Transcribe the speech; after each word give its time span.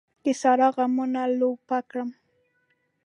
د 0.23 0.25
سارا 0.41 0.67
غمونو 0.75 1.21
لولپه 1.39 1.79
کړم. 1.89 2.09